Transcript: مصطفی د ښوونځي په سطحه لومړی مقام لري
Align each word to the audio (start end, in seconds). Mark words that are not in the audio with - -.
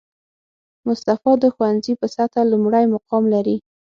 مصطفی 0.87 1.31
د 1.43 1.45
ښوونځي 1.55 1.93
په 1.99 2.05
سطحه 2.15 2.41
لومړی 2.51 2.85
مقام 2.93 3.23
لري 3.33 3.57